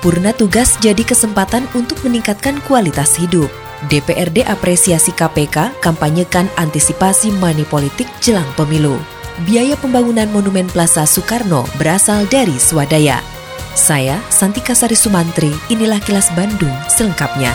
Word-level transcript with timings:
Purna 0.00 0.32
tugas 0.32 0.80
jadi 0.80 1.04
kesempatan 1.04 1.68
untuk 1.76 2.00
meningkatkan 2.08 2.56
kualitas 2.64 3.20
hidup. 3.20 3.52
DPRD 3.92 4.48
apresiasi 4.48 5.12
KPK 5.12 5.76
kampanyekan 5.84 6.48
antisipasi 6.56 7.28
money 7.36 7.68
politik 7.68 8.08
jelang 8.24 8.48
pemilu. 8.56 8.96
Biaya 9.44 9.76
pembangunan 9.76 10.24
Monumen 10.32 10.72
Plaza 10.72 11.04
Soekarno 11.04 11.68
berasal 11.76 12.24
dari 12.32 12.56
swadaya. 12.56 13.20
Saya 13.76 14.16
Santika 14.32 14.72
Sari 14.72 14.96
Sumantri, 14.96 15.52
inilah 15.68 16.00
kilas 16.00 16.32
Bandung 16.32 16.72
selengkapnya. 16.88 17.52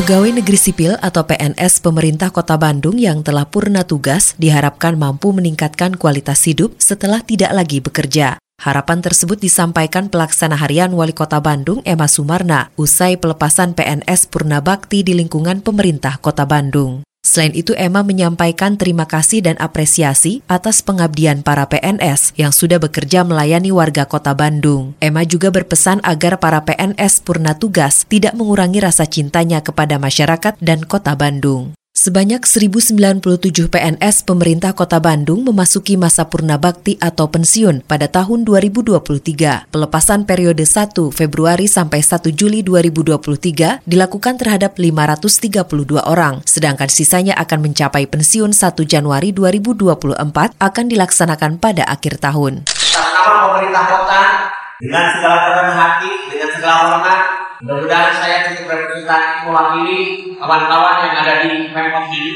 Pegawai 0.00 0.32
Negeri 0.40 0.58
Sipil 0.58 0.92
atau 0.96 1.28
PNS 1.28 1.84
pemerintah 1.84 2.32
Kota 2.32 2.56
Bandung 2.56 2.96
yang 2.96 3.20
telah 3.20 3.44
purna 3.44 3.84
tugas 3.84 4.32
diharapkan 4.40 4.96
mampu 4.96 5.30
meningkatkan 5.36 6.00
kualitas 6.00 6.40
hidup 6.48 6.72
setelah 6.80 7.20
tidak 7.20 7.52
lagi 7.52 7.84
bekerja. 7.84 8.41
Harapan 8.62 9.02
tersebut 9.02 9.42
disampaikan 9.42 10.06
pelaksana 10.06 10.54
harian 10.54 10.94
Wali 10.94 11.10
Kota 11.10 11.42
Bandung 11.42 11.82
Emma 11.82 12.06
Sumarna 12.06 12.70
usai 12.78 13.18
pelepasan 13.18 13.74
PNS 13.74 14.30
Purna 14.30 14.62
Bakti 14.62 15.02
di 15.02 15.18
lingkungan 15.18 15.66
pemerintah 15.66 16.22
Kota 16.22 16.46
Bandung. 16.46 17.02
Selain 17.26 17.50
itu, 17.58 17.74
Emma 17.74 18.06
menyampaikan 18.06 18.78
terima 18.78 19.10
kasih 19.10 19.42
dan 19.42 19.58
apresiasi 19.58 20.46
atas 20.46 20.78
pengabdian 20.78 21.42
para 21.42 21.66
PNS 21.66 22.38
yang 22.38 22.54
sudah 22.54 22.78
bekerja 22.78 23.26
melayani 23.26 23.74
warga 23.74 24.06
kota 24.06 24.34
Bandung. 24.34 24.94
Emma 24.98 25.22
juga 25.22 25.50
berpesan 25.54 26.02
agar 26.02 26.38
para 26.38 26.62
PNS 26.62 27.22
purna 27.22 27.58
tugas 27.58 28.06
tidak 28.10 28.34
mengurangi 28.38 28.78
rasa 28.82 29.06
cintanya 29.06 29.62
kepada 29.62 30.02
masyarakat 30.02 30.58
dan 30.62 30.82
kota 30.86 31.14
Bandung. 31.14 31.74
Sebanyak 32.02 32.42
1097 32.42 33.70
PNS 33.70 34.26
pemerintah 34.26 34.74
Kota 34.74 34.98
Bandung 34.98 35.46
memasuki 35.46 35.94
masa 35.94 36.26
purna 36.26 36.58
bakti 36.58 36.98
atau 36.98 37.30
pensiun 37.30 37.86
pada 37.86 38.10
tahun 38.10 38.42
2023. 38.42 39.70
Pelepasan 39.70 40.26
periode 40.26 40.66
1 40.66 40.98
Februari 41.14 41.70
sampai 41.70 42.02
1 42.02 42.26
Juli 42.34 42.66
2023 42.66 43.86
dilakukan 43.86 44.34
terhadap 44.34 44.82
532 44.82 46.02
orang, 46.02 46.42
sedangkan 46.42 46.90
sisanya 46.90 47.38
akan 47.38 47.70
mencapai 47.70 48.10
pensiun 48.10 48.50
1 48.50 48.82
Januari 48.82 49.30
2024 49.30 50.58
akan 50.58 50.84
dilaksanakan 50.90 51.62
pada 51.62 51.86
akhir 51.86 52.18
tahun. 52.18 52.66
Pemerintah 52.66 54.50
dengan 54.82 55.06
segala 55.22 55.70
hati, 55.70 56.10
dengan 56.34 56.50
segala 56.50 56.98
hormat, 56.98 57.41
Mudah-mudahan 57.62 58.10
saya 58.18 58.36
cukup 58.50 58.74
representasi 58.74 59.46
mewakili 59.46 59.98
kawan-kawan 60.34 61.06
yang 61.06 61.14
ada 61.22 61.46
di 61.46 61.70
Pemkot 61.70 62.10
ini. 62.10 62.34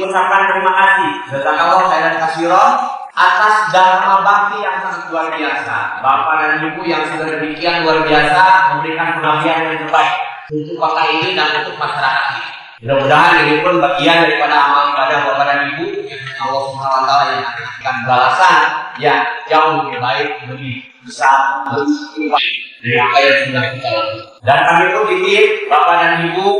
Mengucapkan 0.00 0.48
terima 0.48 0.72
kasih 0.72 1.12
kepada 1.28 1.60
Allah 1.68 1.84
saya 1.92 2.00
dan 2.08 2.16
Kasiro 2.16 2.64
atas 3.12 3.54
dharma 3.68 4.24
bakti 4.24 4.64
yang 4.64 4.80
sangat 4.80 5.12
luar 5.12 5.28
biasa. 5.36 6.00
Bapak 6.00 6.34
dan 6.40 6.52
Ibu 6.64 6.80
yang 6.88 7.04
sudah 7.12 7.28
demikian 7.28 7.84
luar 7.84 8.00
biasa 8.08 8.72
memberikan 8.72 9.20
pengabdian 9.20 9.68
yang 9.68 9.78
terbaik 9.84 10.16
untuk 10.48 10.76
kota 10.80 11.02
ini 11.12 11.28
dan 11.36 11.48
untuk 11.60 11.76
masyarakat 11.76 12.24
ini. 12.32 12.44
Mudah-mudahan 12.88 13.34
ini 13.44 13.54
pun 13.60 13.74
bagian 13.84 14.16
daripada 14.24 14.56
amal 14.64 14.82
ibadah 14.96 15.18
Bapak 15.28 15.44
dan 15.44 15.60
Ibu 15.76 15.84
Allah 16.38 16.62
Subhanahu 16.70 17.02
wa 17.02 17.06
taala 17.06 17.32
yang 17.34 17.50
akan 17.50 17.96
balasan 18.06 18.58
yang 18.98 19.20
jauh 19.50 19.72
lebih 19.82 19.98
baik, 19.98 20.28
lebih 20.46 20.74
besar, 21.02 21.66
lebih 21.74 22.28
baik 22.30 22.54
dari 22.82 22.96
apa 22.98 23.16
yang 23.18 23.36
sudah 23.46 23.62
kita 23.74 23.88
lakukan. 23.90 24.06
Dan 24.46 24.58
kami 24.62 24.84
pun 24.94 25.04
titip 25.10 25.46
Bapak 25.66 25.96
dan 25.98 26.12
Ibu 26.30 26.50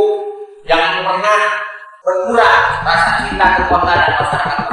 jangan 0.66 0.92
pernah 1.06 1.40
berkurang 2.02 2.62
rasa 2.82 3.10
cinta 3.22 3.46
ke 3.54 3.62
kota 3.70 3.92
dan 3.94 4.12
masyarakat. 4.18 4.66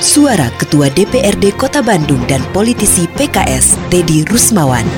Suara 0.00 0.48
Ketua 0.56 0.88
DPRD 0.88 1.60
Kota 1.60 1.84
Bandung 1.84 2.24
dan 2.24 2.40
politisi 2.56 3.04
PKS 3.04 3.76
Teddy 3.92 4.24
Rusmawan. 4.24 4.88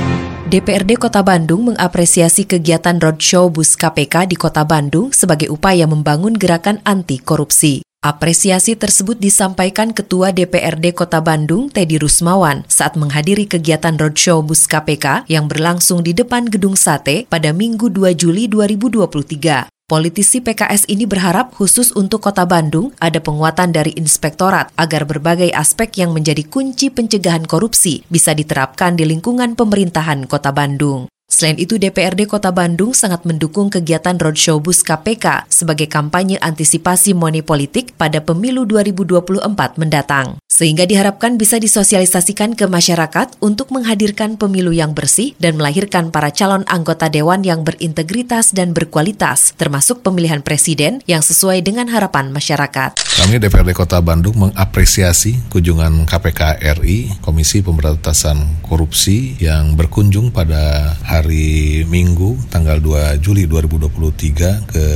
DPRD 0.46 1.00
Kota 1.00 1.24
Bandung 1.24 1.64
mengapresiasi 1.72 2.46
kegiatan 2.46 3.00
roadshow 3.00 3.48
bus 3.48 3.74
KPK 3.74 4.30
di 4.30 4.36
Kota 4.38 4.62
Bandung 4.62 5.10
sebagai 5.10 5.50
upaya 5.50 5.88
membangun 5.88 6.36
gerakan 6.36 6.78
anti 6.84 7.18
korupsi. 7.18 7.82
Apresiasi 8.02 8.74
tersebut 8.74 9.14
disampaikan 9.14 9.94
Ketua 9.94 10.34
DPRD 10.34 10.90
Kota 10.90 11.22
Bandung, 11.22 11.70
Teddy 11.70 12.02
Rusmawan, 12.02 12.66
saat 12.66 12.98
menghadiri 12.98 13.46
kegiatan 13.46 13.94
roadshow 13.94 14.42
bus 14.42 14.66
KPK 14.66 15.30
yang 15.30 15.46
berlangsung 15.46 16.02
di 16.02 16.10
depan 16.10 16.50
Gedung 16.50 16.74
Sate 16.74 17.30
pada 17.30 17.54
Minggu 17.54 17.94
2 17.94 18.10
Juli 18.18 18.50
2023. 18.50 19.70
Politisi 19.86 20.42
PKS 20.42 20.90
ini 20.90 21.06
berharap 21.06 21.54
khusus 21.54 21.94
untuk 21.94 22.26
Kota 22.26 22.42
Bandung 22.42 22.90
ada 22.98 23.22
penguatan 23.22 23.70
dari 23.70 23.94
inspektorat 23.94 24.74
agar 24.74 25.06
berbagai 25.06 25.54
aspek 25.54 26.02
yang 26.02 26.10
menjadi 26.10 26.42
kunci 26.42 26.90
pencegahan 26.90 27.46
korupsi 27.46 28.02
bisa 28.10 28.34
diterapkan 28.34 28.98
di 28.98 29.06
lingkungan 29.06 29.54
pemerintahan 29.54 30.26
Kota 30.26 30.50
Bandung. 30.50 31.11
Selain 31.32 31.56
itu, 31.56 31.80
DPRD 31.80 32.28
Kota 32.28 32.52
Bandung 32.52 32.92
sangat 32.92 33.24
mendukung 33.24 33.72
kegiatan 33.72 34.20
roadshow 34.20 34.60
bus 34.60 34.84
KPK 34.84 35.48
sebagai 35.48 35.88
kampanye 35.88 36.36
antisipasi 36.36 37.16
money 37.16 37.40
politik 37.40 37.96
pada 37.96 38.20
pemilu 38.20 38.68
2024 38.68 39.80
mendatang. 39.80 40.36
Sehingga 40.44 40.84
diharapkan 40.84 41.40
bisa 41.40 41.56
disosialisasikan 41.56 42.52
ke 42.52 42.68
masyarakat 42.68 43.40
untuk 43.40 43.72
menghadirkan 43.72 44.36
pemilu 44.36 44.76
yang 44.76 44.92
bersih 44.92 45.32
dan 45.40 45.56
melahirkan 45.56 46.12
para 46.12 46.28
calon 46.28 46.68
anggota 46.68 47.08
dewan 47.08 47.40
yang 47.48 47.64
berintegritas 47.64 48.52
dan 48.52 48.76
berkualitas, 48.76 49.56
termasuk 49.56 50.04
pemilihan 50.04 50.44
presiden 50.44 51.00
yang 51.08 51.24
sesuai 51.24 51.64
dengan 51.64 51.88
harapan 51.88 52.28
masyarakat. 52.28 52.92
Kami 52.92 53.40
DPRD 53.40 53.72
Kota 53.72 54.04
Bandung 54.04 54.36
mengapresiasi 54.36 55.48
kunjungan 55.48 56.04
KPK 56.04 56.60
RI, 56.76 57.24
Komisi 57.24 57.64
Pemberantasan 57.64 58.60
Korupsi 58.60 59.40
yang 59.40 59.72
berkunjung 59.80 60.28
pada 60.28 60.92
hari 61.00 61.21
hari 61.22 61.86
Minggu 61.86 62.34
tanggal 62.50 62.82
2 62.82 63.22
Juli 63.22 63.46
2023 63.46 64.66
ke 64.66 64.86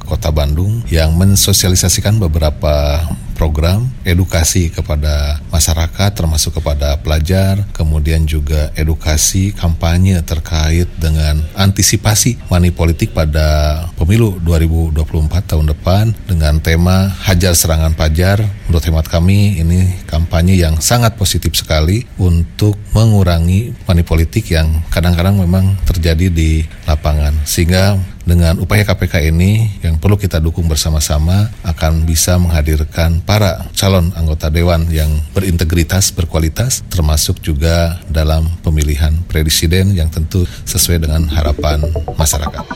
Kota 0.00 0.32
Bandung 0.32 0.80
yang 0.88 1.12
mensosialisasikan 1.12 2.16
beberapa 2.16 3.04
program 3.36 3.84
edukasi 4.06 4.72
kepada 4.72 5.44
masyarakat 5.52 6.10
termasuk 6.16 6.56
kepada 6.56 6.96
pelajar, 7.04 7.68
kemudian 7.76 8.24
juga 8.24 8.72
edukasi 8.78 9.52
kampanye 9.52 10.22
terkait 10.24 10.88
dengan 10.96 11.42
antisipasi 11.52 12.40
money 12.48 12.72
politik 12.72 13.12
pada 13.12 13.84
pemilu 14.00 14.40
2024 14.40 15.50
tahun 15.50 15.66
depan 15.76 16.16
dengan 16.24 16.64
tema 16.64 17.12
Hajar 17.28 17.52
Serangan 17.52 17.92
Pajar. 17.92 18.40
Menurut 18.74 18.90
hemat 18.90 19.06
kami 19.06 19.62
ini 19.62 20.02
kampanye 20.02 20.58
yang 20.58 20.82
sangat 20.82 21.14
positif 21.14 21.54
sekali 21.54 22.02
untuk 22.18 22.74
mengurangi 22.90 23.70
money 23.86 24.02
politik 24.02 24.50
yang 24.50 24.82
kadang-kadang 24.90 25.38
memang 25.38 25.78
terjadi 25.86 26.26
di 26.26 26.66
lapangan 26.82 27.38
sehingga 27.46 27.94
dengan 28.26 28.58
upaya 28.58 28.82
KPK 28.82 29.30
ini 29.30 29.78
yang 29.78 30.02
perlu 30.02 30.18
kita 30.18 30.42
dukung 30.42 30.66
bersama-sama 30.66 31.54
akan 31.62 32.02
bisa 32.02 32.34
menghadirkan 32.34 33.22
para 33.22 33.62
calon 33.78 34.10
anggota 34.18 34.50
dewan 34.50 34.90
yang 34.90 35.22
berintegritas, 35.30 36.10
berkualitas, 36.10 36.82
termasuk 36.90 37.38
juga 37.46 38.02
dalam 38.10 38.58
pemilihan 38.66 39.14
presiden 39.30 39.94
yang 39.94 40.10
tentu 40.10 40.50
sesuai 40.66 40.98
dengan 40.98 41.30
harapan 41.30 41.78
masyarakat. 42.18 42.66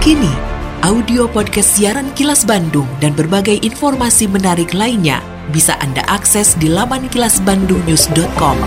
Kini, 0.00 0.51
audio 0.82 1.30
podcast 1.30 1.78
siaran 1.78 2.10
Kilas 2.18 2.42
Bandung 2.42 2.90
dan 2.98 3.14
berbagai 3.14 3.62
informasi 3.62 4.26
menarik 4.26 4.74
lainnya 4.74 5.22
bisa 5.54 5.78
Anda 5.78 6.02
akses 6.10 6.58
di 6.58 6.66
laman 6.66 7.06
kilasbandungnews.com. 7.06 8.58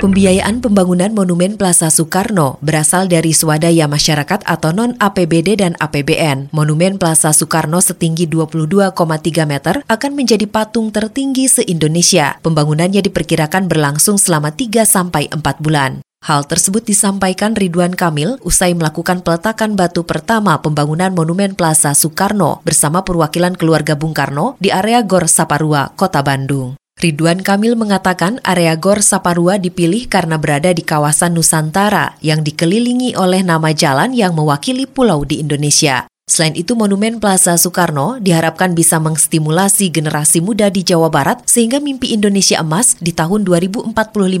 Pembiayaan 0.00 0.64
pembangunan 0.64 1.12
Monumen 1.12 1.56
Plaza 1.60 1.88
Soekarno 1.88 2.60
berasal 2.64 3.08
dari 3.08 3.36
swadaya 3.36 3.84
masyarakat 3.88 4.40
atau 4.44 4.72
non-APBD 4.72 5.60
dan 5.60 5.76
APBN. 5.80 6.48
Monumen 6.52 6.96
Plaza 6.96 7.32
Soekarno 7.32 7.80
setinggi 7.80 8.28
22,3 8.28 8.96
meter 9.44 9.80
akan 9.84 10.12
menjadi 10.16 10.44
patung 10.48 10.92
tertinggi 10.92 11.48
se-Indonesia. 11.48 12.40
Pembangunannya 12.40 13.00
diperkirakan 13.04 13.68
berlangsung 13.68 14.16
selama 14.16 14.52
3 14.52 14.84
sampai 14.84 15.28
4 15.32 15.40
bulan. 15.60 16.04
Hal 16.24 16.48
tersebut 16.48 16.88
disampaikan 16.88 17.52
Ridwan 17.52 17.92
Kamil 17.92 18.40
usai 18.40 18.72
melakukan 18.72 19.20
peletakan 19.20 19.76
batu 19.76 20.08
pertama 20.08 20.56
pembangunan 20.56 21.12
Monumen 21.12 21.52
Plaza 21.52 21.92
Soekarno 21.92 22.64
bersama 22.64 23.04
perwakilan 23.04 23.52
keluarga 23.52 23.92
Bung 23.92 24.16
Karno 24.16 24.56
di 24.56 24.72
area 24.72 25.04
Gor 25.04 25.28
Saparua, 25.28 25.92
Kota 25.92 26.24
Bandung. 26.24 26.80
Ridwan 26.96 27.44
Kamil 27.44 27.76
mengatakan 27.76 28.40
area 28.40 28.72
Gor 28.80 29.04
Saparua 29.04 29.60
dipilih 29.60 30.08
karena 30.08 30.40
berada 30.40 30.72
di 30.72 30.80
kawasan 30.80 31.36
Nusantara 31.36 32.16
yang 32.24 32.40
dikelilingi 32.40 33.20
oleh 33.20 33.44
nama 33.44 33.76
jalan 33.76 34.16
yang 34.16 34.32
mewakili 34.32 34.88
pulau 34.88 35.28
di 35.28 35.44
Indonesia. 35.44 36.08
Selain 36.24 36.56
itu, 36.56 36.72
Monumen 36.72 37.20
Plaza 37.20 37.52
Soekarno 37.60 38.16
diharapkan 38.16 38.72
bisa 38.72 38.96
mengstimulasi 38.96 39.92
generasi 39.92 40.40
muda 40.40 40.72
di 40.72 40.80
Jawa 40.80 41.12
Barat 41.12 41.44
sehingga 41.44 41.84
mimpi 41.84 42.16
Indonesia 42.16 42.64
emas 42.64 42.96
di 42.96 43.12
tahun 43.12 43.44
2045 43.44 43.92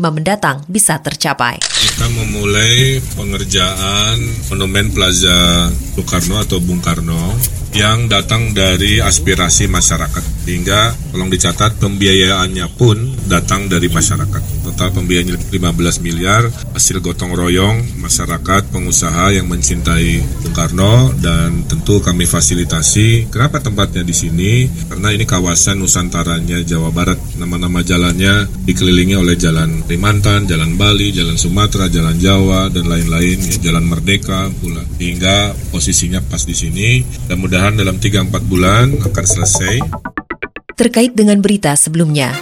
mendatang 0.08 0.64
bisa 0.64 0.96
tercapai. 1.04 1.60
Kita 1.60 2.08
memulai 2.08 3.04
pengerjaan 3.20 4.16
Monumen 4.48 4.96
Plaza 4.96 5.68
Soekarno 5.92 6.40
atau 6.40 6.56
Bung 6.64 6.80
Karno 6.80 7.36
yang 7.76 8.08
datang 8.08 8.56
dari 8.56 9.04
aspirasi 9.04 9.68
masyarakat. 9.68 10.48
Hingga 10.48 11.12
tolong 11.12 11.28
dicatat 11.28 11.76
pembiayaannya 11.84 12.64
pun 12.80 12.96
datang 13.28 13.68
dari 13.68 13.92
masyarakat. 13.92 14.53
Total 14.74 14.90
pembiayaan 14.90 15.38
15 15.54 16.02
miliar 16.02 16.50
hasil 16.74 16.98
gotong 16.98 17.30
royong 17.30 18.02
masyarakat 18.02 18.74
pengusaha 18.74 19.30
yang 19.30 19.46
mencintai 19.46 20.18
Bung 20.42 20.50
Karno 20.50 21.14
dan 21.22 21.62
tentu 21.70 22.02
kami 22.02 22.26
fasilitasi. 22.26 23.30
Kenapa 23.30 23.62
tempatnya 23.62 24.02
di 24.02 24.10
sini? 24.10 24.66
Karena 24.90 25.14
ini 25.14 25.22
kawasan 25.22 25.78
Nusantaranya 25.78 26.58
Jawa 26.66 26.90
Barat. 26.90 27.22
Nama-nama 27.38 27.86
jalannya 27.86 28.50
dikelilingi 28.66 29.14
oleh 29.14 29.38
Jalan 29.38 29.86
Kalimantan, 29.86 30.50
Jalan 30.50 30.74
Bali, 30.74 31.14
Jalan 31.14 31.38
Sumatera, 31.38 31.86
Jalan 31.86 32.18
Jawa 32.18 32.66
dan 32.66 32.90
lain-lain, 32.90 33.38
ya, 33.38 33.70
Jalan 33.70 33.86
Merdeka 33.86 34.50
pula. 34.58 34.82
Hingga 34.98 35.54
posisinya 35.70 36.18
pas 36.18 36.42
di 36.42 36.58
sini 36.58 37.06
mudah-mudahan 37.30 37.78
dalam 37.78 38.02
3-4 38.02 38.50
bulan 38.50 38.90
akan 39.06 39.22
selesai. 39.22 39.78
Terkait 40.74 41.14
dengan 41.14 41.38
berita 41.38 41.78
sebelumnya, 41.78 42.34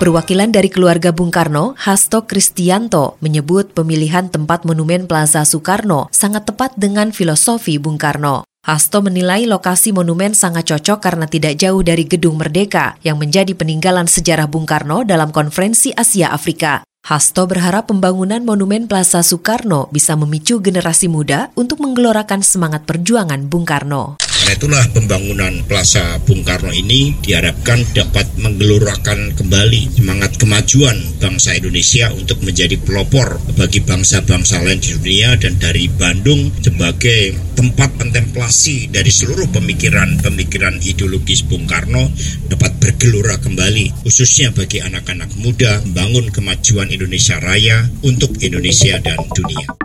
Perwakilan 0.00 0.48
dari 0.48 0.72
keluarga 0.72 1.12
Bung 1.12 1.28
Karno, 1.28 1.76
Hasto 1.76 2.24
Kristianto, 2.24 3.20
menyebut 3.20 3.76
pemilihan 3.76 4.32
tempat 4.32 4.64
Monumen 4.64 5.04
Plaza 5.04 5.44
Soekarno 5.44 6.08
sangat 6.08 6.48
tepat 6.48 6.72
dengan 6.80 7.12
filosofi 7.12 7.76
Bung 7.76 8.00
Karno. 8.00 8.48
Hasto 8.64 9.04
menilai 9.04 9.44
lokasi 9.44 9.92
monumen 9.92 10.32
sangat 10.32 10.72
cocok 10.72 11.04
karena 11.04 11.28
tidak 11.28 11.60
jauh 11.60 11.84
dari 11.84 12.08
Gedung 12.08 12.40
Merdeka 12.40 12.96
yang 13.04 13.20
menjadi 13.20 13.52
peninggalan 13.52 14.08
sejarah 14.08 14.48
Bung 14.48 14.64
Karno 14.64 15.04
dalam 15.04 15.36
konferensi 15.36 15.92
Asia 15.92 16.32
Afrika. 16.32 16.80
Hasto 17.04 17.44
berharap 17.44 17.92
pembangunan 17.92 18.40
Monumen 18.40 18.88
Plaza 18.88 19.20
Soekarno 19.20 19.92
bisa 19.92 20.16
memicu 20.16 20.64
generasi 20.64 21.12
muda 21.12 21.52
untuk 21.60 21.76
menggelorakan 21.76 22.40
semangat 22.40 22.88
perjuangan 22.88 23.52
Bung 23.52 23.68
Karno. 23.68 24.16
Karena 24.50 24.66
itulah 24.66 24.86
pembangunan 24.90 25.54
Plaza 25.70 26.18
Bung 26.26 26.42
Karno 26.42 26.74
ini 26.74 27.14
diharapkan 27.22 27.86
dapat 27.94 28.34
menggelorakan 28.34 29.38
kembali 29.38 29.94
semangat 29.94 30.42
kemajuan 30.42 30.98
bangsa 31.22 31.54
Indonesia 31.54 32.10
untuk 32.10 32.42
menjadi 32.42 32.74
pelopor 32.82 33.38
bagi 33.54 33.78
bangsa-bangsa 33.78 34.58
lain 34.66 34.82
di 34.82 34.98
dunia 34.98 35.38
dan 35.38 35.54
dari 35.54 35.86
Bandung 35.86 36.50
sebagai 36.66 37.38
tempat 37.54 37.94
kontemplasi 37.94 38.90
dari 38.90 39.14
seluruh 39.14 39.46
pemikiran-pemikiran 39.54 40.82
ideologis 40.82 41.46
Bung 41.46 41.70
Karno 41.70 42.10
dapat 42.50 42.74
bergelora 42.82 43.38
kembali 43.38 44.02
khususnya 44.02 44.50
bagi 44.50 44.82
anak-anak 44.82 45.30
muda 45.38 45.78
membangun 45.86 46.26
kemajuan 46.34 46.90
Indonesia 46.90 47.38
Raya 47.38 47.86
untuk 48.02 48.34
Indonesia 48.42 48.98
dan 48.98 49.14
dunia. 49.30 49.78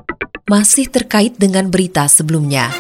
Masih 0.49 0.89
terkait 0.89 1.37
dengan 1.37 1.69
berita 1.69 2.09
sebelumnya. 2.09 2.73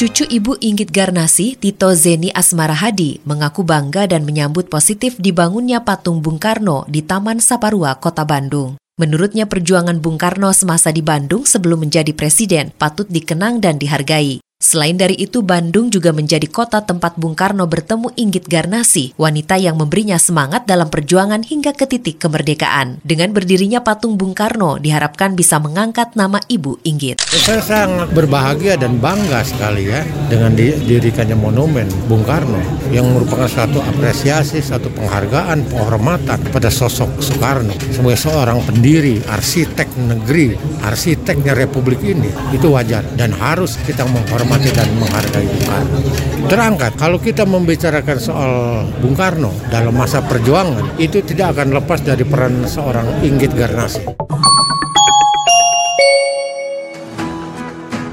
Cucu 0.00 0.24
Ibu 0.24 0.56
Inggit 0.64 0.96
Garnasi, 0.96 1.60
Tito 1.60 1.92
Zeni 1.92 2.32
Asmara 2.32 2.72
Hadi, 2.72 3.20
mengaku 3.28 3.60
bangga 3.68 4.08
dan 4.08 4.24
menyambut 4.24 4.72
positif 4.72 5.20
dibangunnya 5.20 5.84
patung 5.84 6.24
Bung 6.24 6.40
Karno 6.40 6.88
di 6.88 7.04
Taman 7.04 7.36
Saparua, 7.36 8.00
Kota 8.00 8.24
Bandung. 8.24 8.80
Menurutnya 8.96 9.44
perjuangan 9.44 10.00
Bung 10.00 10.16
Karno 10.16 10.56
semasa 10.56 10.88
di 10.88 11.04
Bandung 11.04 11.44
sebelum 11.44 11.84
menjadi 11.84 12.16
presiden 12.16 12.72
patut 12.72 13.04
dikenang 13.12 13.60
dan 13.60 13.76
dihargai. 13.76 14.40
Selain 14.60 14.92
dari 14.92 15.16
itu, 15.16 15.40
Bandung 15.40 15.88
juga 15.88 16.12
menjadi 16.12 16.44
kota 16.44 16.84
tempat 16.84 17.16
Bung 17.16 17.32
Karno 17.32 17.64
bertemu 17.64 18.12
Inggit 18.12 18.44
Garnasi, 18.44 19.16
wanita 19.16 19.56
yang 19.56 19.80
memberinya 19.80 20.20
semangat 20.20 20.68
dalam 20.68 20.92
perjuangan 20.92 21.40
hingga 21.40 21.72
ke 21.72 21.88
titik 21.88 22.20
kemerdekaan. 22.20 23.00
Dengan 23.00 23.32
berdirinya 23.32 23.80
patung 23.80 24.20
Bung 24.20 24.36
Karno, 24.36 24.76
diharapkan 24.76 25.32
bisa 25.32 25.56
mengangkat 25.56 26.12
nama 26.12 26.44
Ibu 26.44 26.84
Inggit. 26.84 27.24
Saya 27.40 27.64
sangat 27.64 28.12
berbahagia 28.12 28.76
dan 28.76 29.00
bangga 29.00 29.40
sekali 29.48 29.88
ya 29.88 30.04
dengan 30.28 30.52
didirikannya 30.52 31.40
monumen 31.40 31.88
Bung 32.04 32.28
Karno 32.28 32.60
yang 32.92 33.08
merupakan 33.16 33.48
satu 33.48 33.80
apresiasi, 33.80 34.60
satu 34.60 34.92
penghargaan, 34.92 35.72
penghormatan 35.72 36.36
pada 36.52 36.68
sosok 36.68 37.08
Soekarno 37.24 37.72
sebagai 37.96 38.20
seorang 38.20 38.60
pendiri, 38.68 39.24
arsitek 39.24 39.88
negeri, 40.04 40.52
arsiteknya 40.84 41.56
Republik 41.56 42.04
ini. 42.04 42.28
Itu 42.52 42.76
wajar 42.76 43.08
dan 43.16 43.32
harus 43.32 43.80
kita 43.88 44.04
menghormati 44.04 44.49
menghormati 44.50 44.70
dan 44.74 44.88
menghargai 44.98 45.46
Bung 45.46 45.66
Karno. 45.70 45.98
Terangkat, 46.50 46.92
kalau 46.98 47.18
kita 47.22 47.46
membicarakan 47.46 48.18
soal 48.18 48.52
Bung 48.98 49.14
Karno 49.14 49.54
dalam 49.70 49.94
masa 49.94 50.18
perjuangan, 50.18 50.98
itu 50.98 51.22
tidak 51.22 51.54
akan 51.54 51.78
lepas 51.78 52.02
dari 52.02 52.26
peran 52.26 52.66
seorang 52.66 53.06
Inggit 53.22 53.54
Garnasi. 53.54 54.02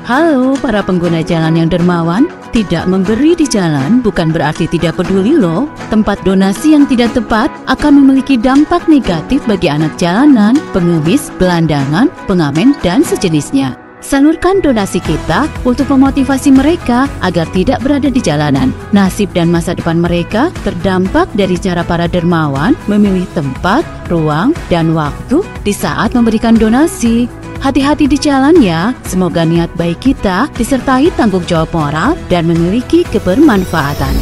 Halo 0.08 0.56
para 0.64 0.80
pengguna 0.80 1.20
jalan 1.20 1.60
yang 1.60 1.68
dermawan, 1.68 2.32
tidak 2.56 2.88
memberi 2.88 3.36
di 3.36 3.44
jalan 3.44 4.00
bukan 4.00 4.32
berarti 4.32 4.64
tidak 4.72 4.96
peduli 4.96 5.36
loh. 5.36 5.68
Tempat 5.92 6.24
donasi 6.24 6.80
yang 6.80 6.88
tidak 6.88 7.12
tepat 7.12 7.52
akan 7.68 8.00
memiliki 8.00 8.40
dampak 8.40 8.88
negatif 8.88 9.44
bagi 9.44 9.68
anak 9.68 10.00
jalanan, 10.00 10.56
pengemis, 10.72 11.28
gelandangan, 11.36 12.08
pengamen, 12.24 12.72
dan 12.80 13.04
sejenisnya. 13.04 13.87
Salurkan 14.08 14.64
donasi 14.64 15.04
kita 15.04 15.52
untuk 15.68 15.92
memotivasi 15.92 16.56
mereka 16.56 17.12
agar 17.20 17.44
tidak 17.52 17.84
berada 17.84 18.08
di 18.08 18.24
jalanan. 18.24 18.72
Nasib 18.96 19.36
dan 19.36 19.52
masa 19.52 19.76
depan 19.76 20.00
mereka 20.00 20.48
terdampak 20.64 21.28
dari 21.36 21.60
cara 21.60 21.84
para 21.84 22.08
dermawan 22.08 22.72
memilih 22.88 23.28
tempat, 23.36 23.84
ruang, 24.08 24.56
dan 24.72 24.96
waktu 24.96 25.44
di 25.68 25.76
saat 25.76 26.16
memberikan 26.16 26.56
donasi. 26.56 27.28
Hati-hati 27.60 28.08
di 28.08 28.16
jalan 28.16 28.56
ya, 28.64 28.96
semoga 29.04 29.44
niat 29.44 29.76
baik 29.76 30.00
kita 30.00 30.48
disertai 30.56 31.12
tanggung 31.20 31.44
jawab 31.44 31.68
moral 31.76 32.16
dan 32.32 32.48
memiliki 32.48 33.04
kebermanfaatan. 33.12 34.16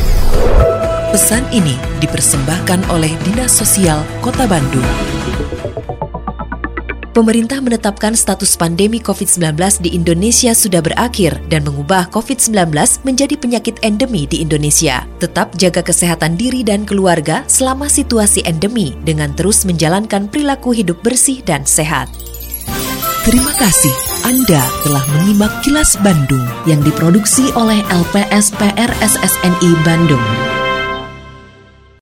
Pesan 1.14 1.46
ini 1.54 1.78
dipersembahkan 2.02 2.90
oleh 2.90 3.14
Dinas 3.22 3.54
Sosial 3.54 4.02
Kota 4.26 4.50
Bandung 4.50 5.06
pemerintah 7.16 7.64
menetapkan 7.64 8.12
status 8.12 8.60
pandemi 8.60 9.00
COVID-19 9.00 9.56
di 9.80 9.96
Indonesia 9.96 10.52
sudah 10.52 10.84
berakhir 10.84 11.40
dan 11.48 11.64
mengubah 11.64 12.12
COVID-19 12.12 12.76
menjadi 13.08 13.36
penyakit 13.40 13.80
endemi 13.80 14.28
di 14.28 14.44
Indonesia. 14.44 15.08
Tetap 15.24 15.56
jaga 15.56 15.80
kesehatan 15.80 16.36
diri 16.36 16.68
dan 16.68 16.84
keluarga 16.84 17.48
selama 17.48 17.88
situasi 17.88 18.44
endemi 18.44 18.92
dengan 19.08 19.32
terus 19.32 19.64
menjalankan 19.64 20.28
perilaku 20.28 20.76
hidup 20.76 21.00
bersih 21.00 21.40
dan 21.48 21.64
sehat. 21.64 22.12
Terima 23.24 23.56
kasih 23.58 23.96
Anda 24.28 24.62
telah 24.86 25.04
menyimak 25.18 25.64
kilas 25.66 25.98
Bandung 26.04 26.46
yang 26.70 26.84
diproduksi 26.84 27.50
oleh 27.58 27.82
LPSPR 27.90 28.92
SSNI 29.02 29.72
Bandung. 29.82 30.65